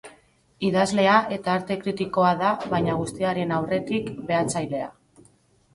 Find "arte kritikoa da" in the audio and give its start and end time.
1.57-2.49